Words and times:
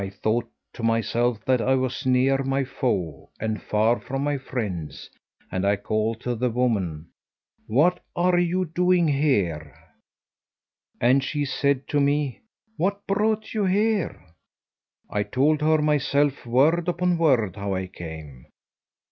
I 0.03 0.09
thought 0.09 0.49
to 0.73 0.81
myself 0.81 1.45
that 1.45 1.61
I 1.61 1.75
was 1.75 2.07
near 2.07 2.41
my 2.43 2.63
foe 2.63 3.29
and 3.39 3.61
far 3.61 3.99
from 3.99 4.23
my 4.23 4.35
friends, 4.39 5.11
and 5.51 5.63
I 5.63 5.75
called 5.75 6.21
to 6.21 6.33
the 6.33 6.49
woman, 6.49 7.09
'What 7.67 7.99
are 8.15 8.39
you 8.39 8.65
doing 8.65 9.07
here?' 9.07 9.75
And 10.99 11.23
she 11.23 11.45
said 11.45 11.87
to 11.89 11.99
me, 11.99 12.41
'What 12.77 13.05
brought 13.05 13.53
you 13.53 13.65
here?' 13.67 14.25
I 15.07 15.21
told 15.21 15.61
her 15.61 15.83
myself 15.83 16.47
word 16.47 16.87
upon 16.87 17.19
word 17.19 17.55
how 17.55 17.75
I 17.75 17.85
came. 17.85 18.47